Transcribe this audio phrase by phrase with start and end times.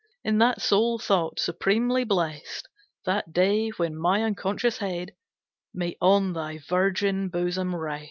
[0.23, 2.67] In that sole thought supremely blest,
[3.05, 5.11] That day, when my unconscious head
[5.75, 7.99] May on thy virgin bosom rest.